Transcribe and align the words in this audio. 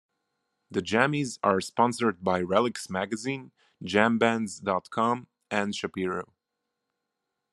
The 0.71 0.81
Jammys 0.81 1.37
are 1.43 1.61
sponsored 1.61 2.23
by 2.23 2.41
Relix 2.41 2.89
magazine, 2.89 3.51
Jambands 3.83 4.59
dot 4.59 4.89
com, 4.89 5.27
and 5.51 5.75
Shapiro. 5.75 6.33